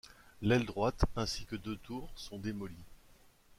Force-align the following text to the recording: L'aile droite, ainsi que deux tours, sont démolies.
L'aile 0.41 0.65
droite, 0.65 1.05
ainsi 1.15 1.45
que 1.45 1.55
deux 1.55 1.75
tours, 1.75 2.09
sont 2.15 2.39
démolies. 2.39 2.85